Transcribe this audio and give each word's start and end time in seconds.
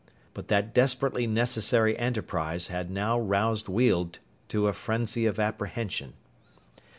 But 0.33 0.47
that 0.47 0.73
desperately 0.73 1.27
necessary 1.27 1.95
enterprise 1.95 2.69
had 2.69 2.89
now 2.89 3.19
roused 3.19 3.69
Weald 3.69 4.17
to 4.47 4.65
a 4.67 4.73
frenzy 4.73 5.27
of 5.27 5.39
apprehension. 5.39 6.13